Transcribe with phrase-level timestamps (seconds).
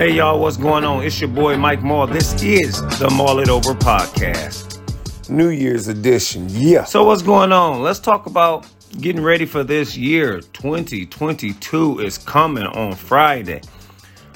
[0.00, 1.04] Hey y'all, what's going on?
[1.04, 2.06] It's your boy Mike Maul.
[2.06, 4.80] This is the Maul It Over podcast.
[5.28, 6.46] New Year's edition.
[6.48, 6.84] Yeah.
[6.84, 7.82] So what's going on?
[7.82, 8.66] Let's talk about
[8.98, 10.40] getting ready for this year.
[10.40, 13.60] 2022 is coming on Friday.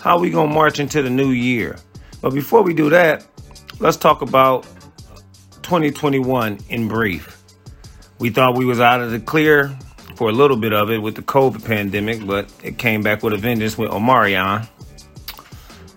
[0.00, 1.78] How we gonna march into the new year?
[2.20, 3.26] But before we do that,
[3.80, 4.64] let's talk about
[5.62, 7.42] 2021 in brief.
[8.18, 9.74] We thought we was out of the clear
[10.14, 13.32] for a little bit of it with the COVID pandemic, but it came back with
[13.32, 14.68] a vengeance with Omicron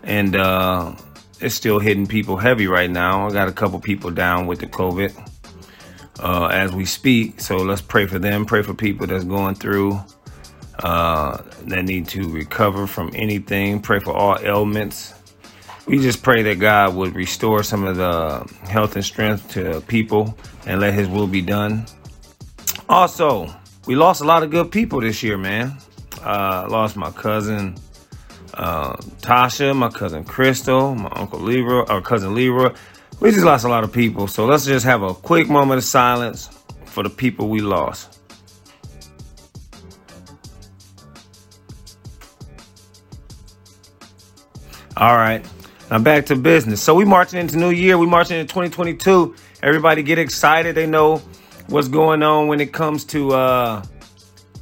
[0.08, 0.96] and uh,
[1.40, 3.28] it's still hitting people heavy right now.
[3.28, 5.14] I got a couple people down with the COVID
[6.20, 8.46] uh, as we speak, so let's pray for them.
[8.46, 10.00] Pray for people that's going through
[10.80, 13.82] uh, that need to recover from anything.
[13.82, 15.14] Pray for all ailments.
[15.86, 20.38] We just pray that God would restore some of the health and strength to people
[20.66, 21.86] and let His will be done.
[22.88, 23.54] Also,
[23.86, 25.78] we lost a lot of good people this year, man.
[26.22, 27.76] Uh, lost my cousin
[28.58, 32.74] uh, Tasha, my cousin Crystal, my uncle Leroy, our cousin Leroy.
[33.20, 34.28] We just lost a lot of people.
[34.28, 36.50] So let's just have a quick moment of silence
[36.86, 38.20] for the people we lost.
[44.96, 45.46] All right.
[45.92, 46.82] Now back to business.
[46.82, 47.98] So we marching into New Year.
[47.98, 49.36] We marching into 2022.
[49.62, 50.76] Everybody get excited.
[50.76, 51.18] They know
[51.68, 53.84] what's going on when it comes to uh,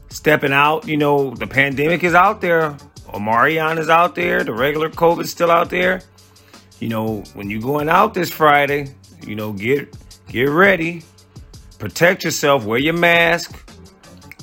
[0.10, 0.88] stepping out.
[0.88, 2.78] You know, the pandemic is out there.
[3.16, 4.44] Omicron is out there.
[4.44, 6.02] The regular COVID's still out there.
[6.80, 8.94] You know, when you're going out this Friday,
[9.26, 9.96] you know, get
[10.28, 11.04] get ready.
[11.80, 12.66] Protect yourself.
[12.66, 13.62] Wear your mask.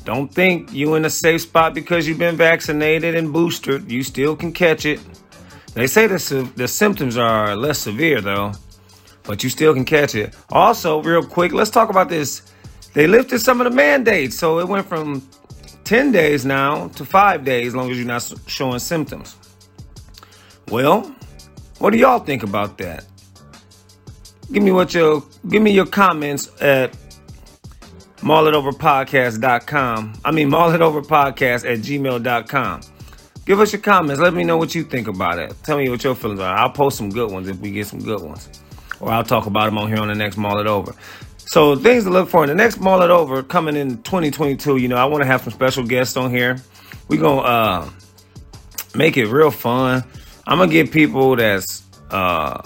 [0.05, 3.91] Don't think you in a safe spot because you've been vaccinated and boosted.
[3.91, 5.00] You still can catch it.
[5.75, 8.53] They say the, the symptoms are less severe though,
[9.23, 10.34] but you still can catch it.
[10.50, 12.43] Also, real quick, let's talk about this.
[12.95, 15.27] They lifted some of the mandates, so it went from
[15.92, 19.36] 10 days now to five days, as long as you're not showing symptoms.
[20.68, 21.14] Well,
[21.80, 23.04] what do y'all think about that?
[24.50, 26.96] Give me what your give me your comments at
[28.20, 30.14] maulitoverpodcast.com.
[30.25, 32.81] I mean maulitoverpodcast at gmail.com.
[33.44, 34.19] Give us your comments.
[34.19, 35.54] Let me know what you think about it.
[35.62, 36.56] Tell me what your feelings are.
[36.56, 38.48] I'll post some good ones if we get some good ones.
[38.98, 40.94] Or I'll talk about them on here on the next Maul It Over.
[41.52, 44.78] So things to look for in the next Maul It Over coming in 2022.
[44.78, 46.56] You know, I want to have some special guests on here.
[47.08, 47.90] We're gonna uh,
[48.94, 50.02] make it real fun.
[50.46, 52.62] I'm gonna get people that's uh,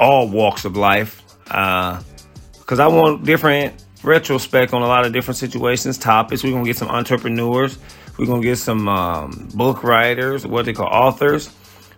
[0.00, 5.38] all walks of life because uh, I want different retrospect on a lot of different
[5.38, 6.42] situations, topics.
[6.42, 7.78] We're gonna get some entrepreneurs.
[8.18, 11.54] We're gonna get some um, book writers, what they call authors.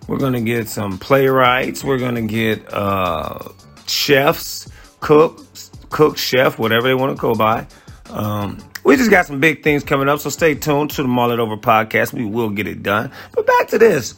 [0.07, 1.83] We're gonna get some playwrights.
[1.83, 3.39] We're gonna get uh,
[3.87, 4.69] chefs,
[5.01, 5.54] cooks,
[5.95, 7.65] cook, chef, whatever they want to go by.
[8.11, 11.31] Um, we just got some big things coming up, so stay tuned to the Maul
[11.31, 12.13] It Over podcast.
[12.13, 13.13] We will get it done.
[13.33, 14.13] But back to this.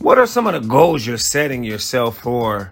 [0.00, 2.70] What are some of the goals you're setting yourself for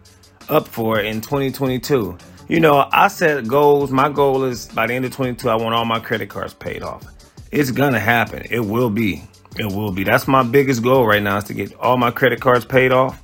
[0.50, 2.18] up for in 2022?
[2.48, 3.90] You know, I set goals.
[3.90, 6.82] My goal is by the end of 22, I want all my credit cards paid
[6.82, 7.04] off.
[7.50, 8.42] It's gonna happen.
[8.50, 9.22] It will be.
[9.58, 10.04] It will be.
[10.04, 13.22] That's my biggest goal right now is to get all my credit cards paid off.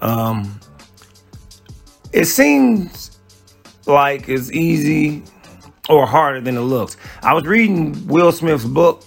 [0.00, 0.60] Um,
[2.12, 3.15] it seems
[3.86, 5.22] like it's easy
[5.88, 6.96] or harder than it looks.
[7.22, 9.04] I was reading Will Smith's book,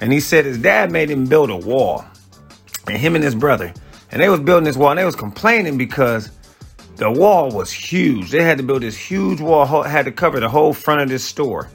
[0.00, 2.04] and he said his dad made him build a wall,
[2.86, 3.72] and him and his brother,
[4.10, 6.30] and they was building this wall, and they was complaining because
[6.96, 8.30] the wall was huge.
[8.30, 11.24] They had to build this huge wall, had to cover the whole front of this
[11.24, 11.68] store.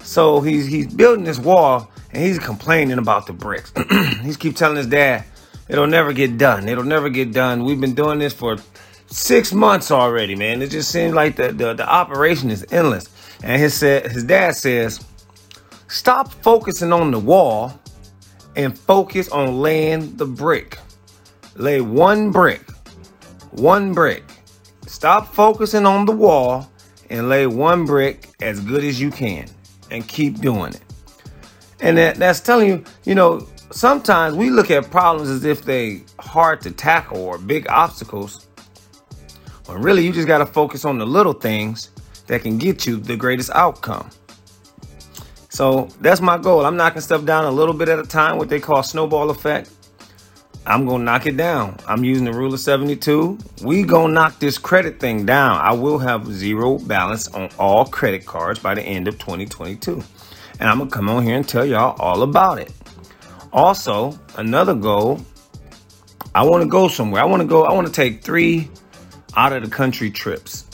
[0.00, 3.72] So he's he's building this wall, and he's complaining about the bricks.
[4.22, 5.24] he's keep telling his dad,
[5.68, 6.68] "It'll never get done.
[6.68, 7.64] It'll never get done.
[7.64, 8.58] We've been doing this for
[9.06, 10.62] six months already, man.
[10.62, 13.08] It just seems like the, the, the operation is endless.
[13.42, 15.04] And his said his dad says,
[15.88, 17.78] stop focusing on the wall
[18.56, 20.78] and focus on laying the brick.
[21.56, 22.70] Lay one brick.
[23.52, 24.24] One brick.
[24.86, 26.70] Stop focusing on the wall
[27.10, 29.48] and lay one brick as good as you can
[29.90, 30.82] and keep doing it.
[31.80, 36.04] And that, that's telling you, you know, sometimes we look at problems as if they
[36.18, 38.46] hard to tackle or big obstacles
[39.66, 41.90] when really you just got to focus on the little things
[42.26, 44.08] that can get you the greatest outcome.
[45.48, 46.66] So that's my goal.
[46.66, 49.70] I'm knocking stuff down a little bit at a time, what they call snowball effect.
[50.66, 51.76] I'm gonna knock it down.
[51.86, 53.38] I'm using the rule of 72.
[53.62, 55.60] We gonna knock this credit thing down.
[55.60, 60.02] I will have zero balance on all credit cards by the end of 2022.
[60.58, 62.72] And I'm gonna come on here and tell y'all all about it.
[63.52, 65.20] Also, another goal,
[66.34, 67.22] I wanna go somewhere.
[67.22, 68.70] I wanna go, I wanna take three
[69.36, 70.64] out of the country trips.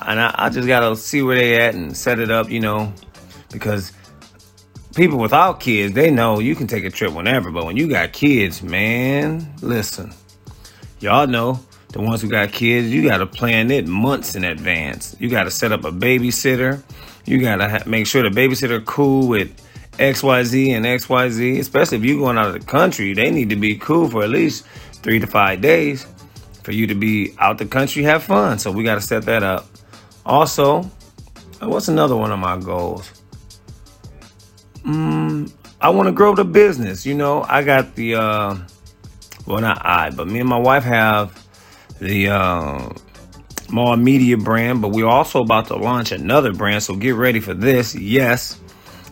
[0.00, 2.92] And I, I just gotta see where they at and set it up, you know,
[3.50, 3.92] because
[4.94, 7.50] people without kids, they know you can take a trip whenever.
[7.50, 10.12] But when you got kids, man, listen,
[11.00, 15.14] y'all know the ones who got kids, you got to plan it months in advance.
[15.18, 16.82] You got to set up a babysitter.
[17.24, 19.56] You got to ha- make sure the babysitter cool with
[19.98, 23.76] XYZ and XYZ, especially if you're going out of the country, they need to be
[23.76, 24.66] cool for at least
[25.02, 26.06] three to five days
[26.64, 28.58] for you to be out the country, have fun.
[28.58, 29.66] So we got to set that up.
[30.26, 30.90] Also,
[31.60, 33.22] what's another one of my goals?
[34.82, 37.06] Mm, I want to grow the business.
[37.06, 38.56] You know, I got the, uh,
[39.46, 41.38] well, not I, but me and my wife have
[42.00, 46.82] the uh, Media brand, but we're also about to launch another brand.
[46.82, 47.94] So get ready for this.
[47.94, 48.58] Yes,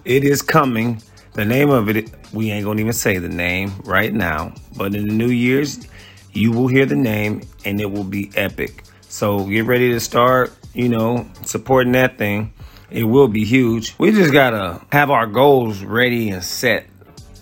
[0.05, 1.03] it is coming.
[1.35, 5.09] The name of it, we ain't gonna even say the name right now, but in
[5.09, 5.87] the New Year's,
[6.33, 8.85] you will hear the name and it will be epic.
[9.09, 12.53] So get ready to start, you know, supporting that thing.
[12.91, 13.95] It will be huge.
[13.99, 16.87] We just gotta have our goals ready and set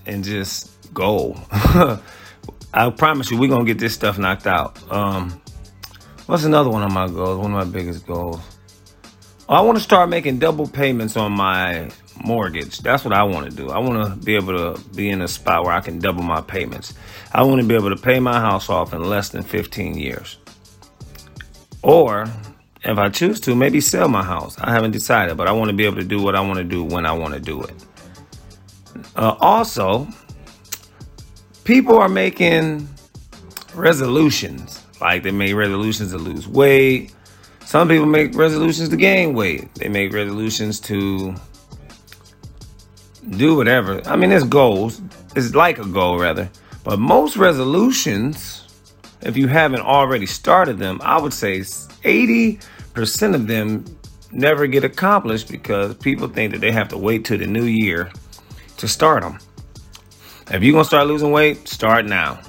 [0.07, 1.41] and just go.
[2.73, 4.79] I promise you, we're gonna get this stuff knocked out.
[4.93, 5.41] Um,
[6.27, 7.39] what's another one of my goals?
[7.39, 8.41] One of my biggest goals.
[9.49, 11.91] I want to start making double payments on my
[12.25, 12.79] mortgage.
[12.79, 13.71] That's what I want to do.
[13.71, 16.41] I want to be able to be in a spot where I can double my
[16.41, 16.95] payments.
[17.33, 20.37] I want to be able to pay my house off in less than 15 years.
[21.83, 22.27] Or
[22.83, 24.59] if I choose to, maybe sell my house.
[24.59, 26.65] I haven't decided, but I want to be able to do what I want to
[26.65, 27.75] do when I want to do it.
[29.17, 30.07] Uh, also,
[31.65, 32.89] people are making
[33.75, 34.83] resolutions.
[35.01, 37.15] Like they make resolutions to lose weight.
[37.65, 39.75] Some people make resolutions to gain weight.
[39.77, 41.35] They make resolutions to
[43.31, 44.01] do whatever.
[44.07, 45.01] I mean, it's goals.
[45.37, 46.51] It's like a goal, rather.
[46.85, 48.67] But most resolutions,
[49.23, 53.85] if you haven't already started them, I would say 80% of them
[54.33, 58.11] never get accomplished because people think that they have to wait till the new year
[58.79, 59.39] to start them.
[60.51, 62.41] If you're going to start losing weight, start now.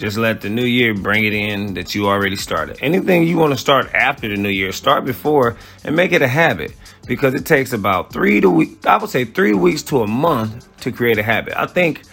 [0.00, 2.78] Just let the new year bring it in that you already started.
[2.80, 6.26] Anything you want to start after the new year, start before and make it a
[6.26, 6.72] habit
[7.06, 8.86] because it takes about three to week.
[8.86, 11.52] I would say three weeks to a month to create a habit.
[11.54, 12.04] I think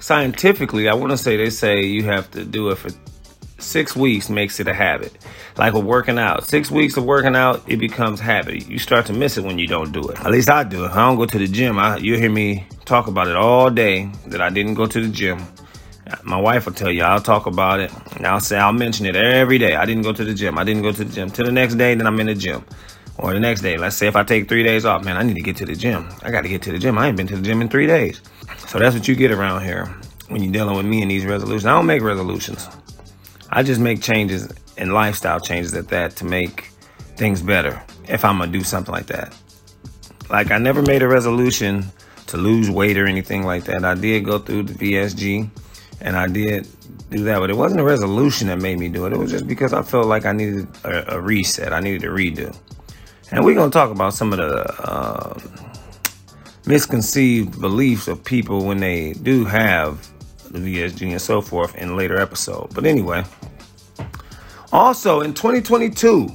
[0.00, 2.90] scientifically, I want to say they say you have to do it for
[3.60, 5.16] six weeks makes it a habit.
[5.56, 8.68] Like with working out, six weeks of working out, it becomes habit.
[8.68, 10.18] You start to miss it when you don't do it.
[10.18, 10.84] At least I do.
[10.84, 10.90] it.
[10.90, 11.78] I don't go to the gym.
[11.78, 15.08] I, you'll hear me talk about it all day that I didn't go to the
[15.08, 15.38] gym.
[16.22, 17.92] My wife will tell you, I'll talk about it.
[18.16, 19.74] And I'll say, I'll mention it every day.
[19.74, 20.58] I didn't go to the gym.
[20.58, 21.30] I didn't go to the gym.
[21.30, 22.64] Till the next day, then I'm in the gym.
[23.18, 25.34] Or the next day, let's say if I take three days off, man, I need
[25.34, 26.08] to get to the gym.
[26.22, 26.98] I got to get to the gym.
[26.98, 28.20] I ain't been to the gym in three days.
[28.68, 29.86] So that's what you get around here
[30.28, 31.66] when you're dealing with me and these resolutions.
[31.66, 32.68] I don't make resolutions.
[33.50, 36.70] I just make changes and lifestyle changes at that to make
[37.16, 39.34] things better if I'm to do something like that.
[40.28, 41.86] Like I never made a resolution
[42.26, 43.84] to lose weight or anything like that.
[43.84, 45.48] I did go through the VSG
[46.00, 46.68] and I did
[47.10, 49.12] do that, but it wasn't a resolution that made me do it.
[49.12, 51.72] It was just because I felt like I needed a, a reset.
[51.72, 52.56] I needed a redo.
[53.30, 55.38] And we're going to talk about some of the uh,
[56.66, 60.08] misconceived beliefs of people when they do have
[60.50, 62.74] the VSG and so forth in later episode.
[62.74, 63.24] But anyway,
[64.72, 66.28] also in 2022,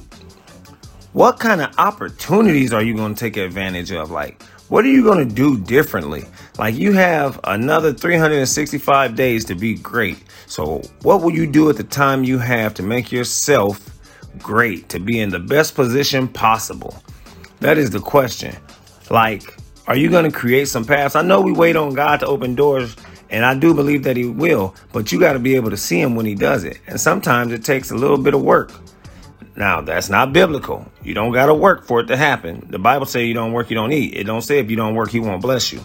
[1.12, 4.10] what kind of opportunities are you going to take advantage of?
[4.10, 6.24] Like, what are you going to do differently?
[6.56, 10.24] Like, you have another 365 days to be great.
[10.46, 13.90] So, what will you do at the time you have to make yourself
[14.38, 16.96] great, to be in the best position possible?
[17.60, 18.56] That is the question.
[19.10, 19.42] Like,
[19.88, 21.16] are you going to create some paths?
[21.16, 22.96] I know we wait on God to open doors,
[23.28, 26.00] and I do believe that He will, but you got to be able to see
[26.00, 26.78] Him when He does it.
[26.86, 28.72] And sometimes it takes a little bit of work.
[29.54, 30.90] Now, that's not biblical.
[31.02, 32.66] You don't got to work for it to happen.
[32.70, 34.14] The Bible say you don't work, you don't eat.
[34.14, 35.84] It don't say if you don't work, he won't bless you.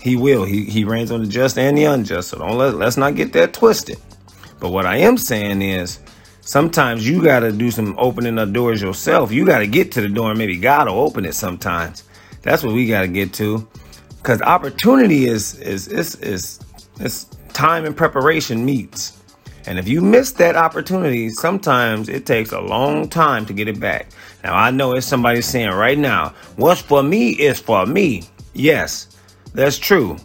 [0.00, 0.44] He will.
[0.44, 2.28] He, he rains on the just and the unjust.
[2.28, 3.98] So don't let, let's not get that twisted.
[4.60, 5.98] But what I am saying is
[6.40, 9.32] sometimes you got to do some opening of doors yourself.
[9.32, 12.04] You got to get to the door and maybe God will open it sometimes.
[12.42, 13.66] That's what we got to get to.
[14.22, 16.60] Cause opportunity is, is, is, is,
[17.00, 19.17] is time and preparation meets.
[19.66, 23.78] And if you miss that opportunity, sometimes it takes a long time to get it
[23.78, 24.08] back.
[24.42, 28.22] Now, I know it's somebody saying right now, what's for me is for me.
[28.54, 29.16] Yes,
[29.52, 30.16] that's true.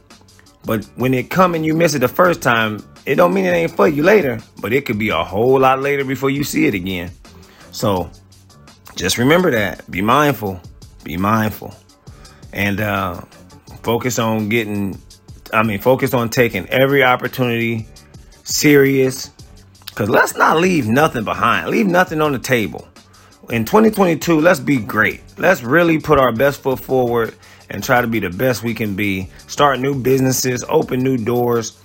[0.65, 3.49] But when it come and you miss it the first time, it don't mean it
[3.49, 6.67] ain't for you later, but it could be a whole lot later before you see
[6.67, 7.11] it again.
[7.71, 8.09] So
[8.95, 9.89] just remember that.
[9.91, 10.61] Be mindful.
[11.03, 11.73] Be mindful.
[12.53, 13.21] And uh,
[13.81, 14.97] focus on getting,
[15.51, 17.87] I mean, focus on taking every opportunity
[18.43, 19.31] serious.
[19.85, 22.87] Because let's not leave nothing behind, leave nothing on the table.
[23.49, 25.21] In 2022, let's be great.
[25.37, 27.35] Let's really put our best foot forward
[27.69, 29.29] and try to be the best we can be.
[29.47, 31.79] Start new businesses, open new doors,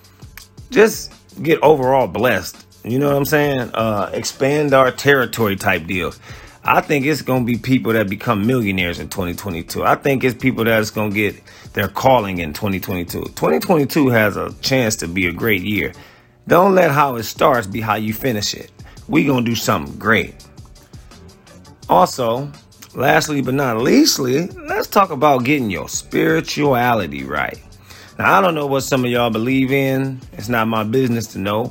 [0.70, 1.12] just
[1.42, 2.64] get overall blessed.
[2.84, 3.70] You know what I'm saying?
[3.74, 6.20] Uh, expand our territory type deals.
[6.64, 9.84] I think it's to be people that become millionaires in 2022.
[9.84, 11.40] I think it's people that's to get
[11.72, 13.22] their calling in 2022.
[13.22, 15.92] 2022 has a chance to be a great year.
[16.48, 18.72] Don't let how it starts be how you finish it.
[19.06, 20.34] We to do something great.
[21.90, 22.50] Also,
[22.94, 27.60] lastly but not leastly, let's talk about getting your spirituality right.
[28.18, 30.22] Now, I don't know what some of y'all believe in.
[30.32, 31.70] It's not my business to know.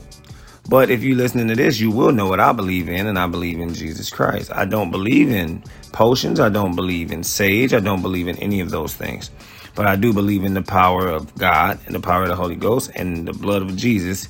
[0.70, 3.26] But if you're listening to this, you will know what I believe in, and I
[3.26, 4.52] believe in Jesus Christ.
[4.54, 6.40] I don't believe in potions.
[6.40, 7.74] I don't believe in sage.
[7.74, 9.32] I don't believe in any of those things.
[9.74, 12.56] But I do believe in the power of God and the power of the Holy
[12.56, 14.28] Ghost and the blood of Jesus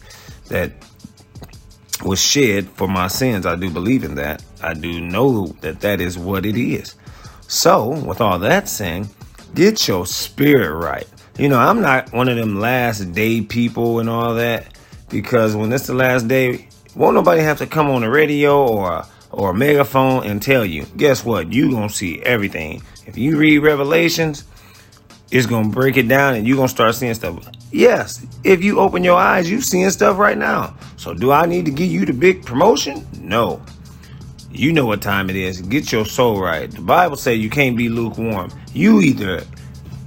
[0.50, 0.72] that
[2.04, 3.46] was shed for my sins.
[3.46, 4.44] I do believe in that.
[4.62, 6.96] I do know that that is what it is.
[7.48, 9.10] So, with all that saying,
[9.56, 11.08] get your spirit right.
[11.38, 14.77] You know, I'm not one of them last day people and all that
[15.10, 19.06] because when it's the last day, won't nobody have to come on the radio or
[19.32, 20.86] or a megaphone and tell you.
[20.98, 21.51] Guess what?
[21.51, 22.82] You gonna see everything.
[23.06, 24.46] If you read Revelations,
[25.31, 27.48] it's gonna break it down and you're gonna start seeing stuff.
[27.72, 30.75] Yes, if you open your eyes, you seeing stuff right now.
[30.96, 33.05] So do I need to give you the big promotion?
[33.19, 33.62] No.
[34.51, 35.62] You know what time it is.
[35.62, 36.72] Get your soul right.
[36.72, 38.51] The Bible says you can't be lukewarm.
[38.74, 39.43] You either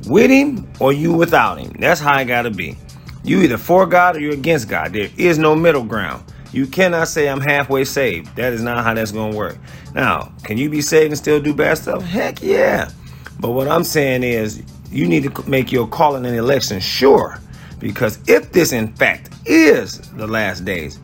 [0.06, 1.72] with him or you without him.
[1.78, 2.76] That's how I gotta be.
[3.22, 4.94] You either for God or you're against God.
[4.94, 6.24] There is no middle ground.
[6.52, 8.34] You cannot say I'm halfway saved.
[8.36, 9.58] That is not how that's to work.
[9.94, 12.02] Now, can you be saved and still do bad stuff?
[12.02, 12.90] Heck yeah.
[13.38, 17.38] But what I'm saying is you need to make your calling and election sure.
[17.78, 20.98] Because if this, in fact, is the last days,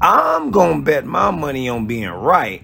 [0.00, 2.62] I'm going to bet my money on being right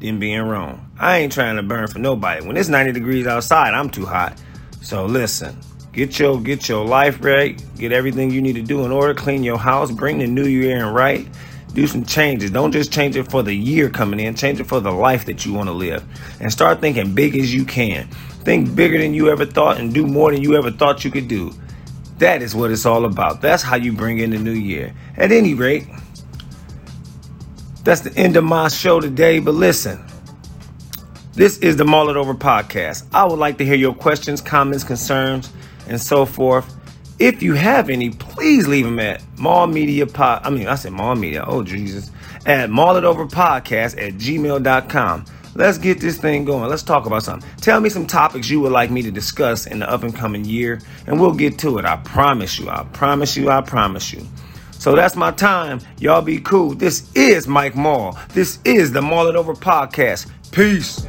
[0.00, 0.90] than being wrong.
[0.98, 2.46] I ain't trying to burn for nobody.
[2.46, 4.40] When it's 90 degrees outside, I'm too hot.
[4.80, 5.60] So listen,
[5.96, 7.58] Get your get your life right.
[7.78, 9.14] Get everything you need to do in order.
[9.14, 9.90] Clean your house.
[9.90, 11.26] Bring the new year in right.
[11.72, 12.50] Do some changes.
[12.50, 14.34] Don't just change it for the year coming in.
[14.34, 16.04] Change it for the life that you want to live.
[16.38, 18.10] And start thinking big as you can.
[18.46, 21.26] Think bigger than you ever thought and do more than you ever thought you could
[21.26, 21.52] do.
[22.18, 23.40] That is what it's all about.
[23.40, 24.94] That's how you bring in the new year.
[25.16, 25.88] At any rate,
[27.82, 29.40] that's the end of my show today.
[29.40, 30.00] But listen,
[31.32, 33.08] this is the Mull It Over podcast.
[33.12, 35.52] I would like to hear your questions, comments, concerns
[35.88, 36.72] and so forth.
[37.18, 40.42] If you have any, please leave them at Mall Media Pod.
[40.44, 41.42] I mean, I said Mall Media.
[41.44, 42.12] Oh, Jesus.
[42.46, 45.24] At Mull It Over Podcast at gmail.com.
[45.56, 46.68] Let's get this thing going.
[46.68, 47.48] Let's talk about something.
[47.60, 50.44] Tell me some topics you would like me to discuss in the up and coming
[50.44, 51.84] year, and we'll get to it.
[51.86, 52.68] I promise you.
[52.68, 53.50] I promise you.
[53.50, 54.26] I promise you.
[54.72, 55.80] So that's my time.
[55.98, 56.74] Y'all be cool.
[56.74, 58.18] This is Mike Mall.
[58.34, 60.30] This is the Mull It Over Podcast.
[60.52, 61.06] Peace.